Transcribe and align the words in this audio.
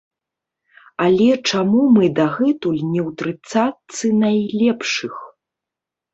Але 1.05 1.27
чаму 1.49 1.81
мы 1.97 2.09
дагэтуль 2.21 2.81
не 2.95 3.01
ў 3.07 3.09
трыццатцы 3.21 4.13
найлепшых? 4.25 5.15